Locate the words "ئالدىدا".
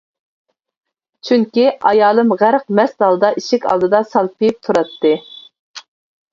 3.75-4.03